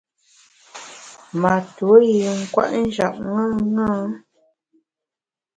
Ma 1.41 1.53
tuo 1.75 1.95
yin 2.13 2.39
kwet 2.53 2.71
njap 2.83 3.13
ṅaṅâ. 3.33 3.89